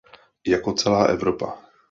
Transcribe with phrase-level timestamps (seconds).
[0.47, 1.57] Jako celá Evropa.